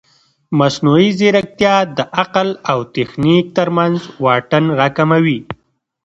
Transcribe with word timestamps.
مصنوعي 0.59 1.09
ځیرکتیا 1.19 1.75
د 1.97 1.99
عقل 2.19 2.47
او 2.71 2.79
تخنیک 2.95 3.45
ترمنځ 3.57 3.97
واټن 4.23 4.65
راکموي. 4.79 5.39